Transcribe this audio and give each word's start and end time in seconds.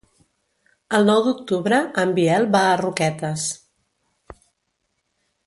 El 0.99 1.03
nou 1.09 1.21
d'octubre 1.27 1.81
en 2.05 2.15
Biel 2.21 2.49
va 2.57 2.63
a 2.71 2.81
Roquetes. 2.81 3.45